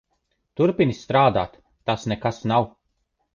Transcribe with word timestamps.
Turpini 0.61 0.95
strādāt. 0.99 1.59
Tas 1.91 2.07
nekas 2.13 2.41
nav. 2.55 2.67